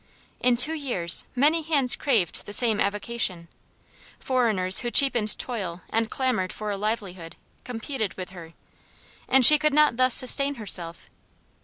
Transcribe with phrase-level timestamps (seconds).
[0.39, 3.47] In two years many hands craved the same avocation;
[4.17, 8.53] foreigners who cheapened toil and clamored for a livelihood, competed with her,
[9.29, 11.07] and she could not thus sustain herself.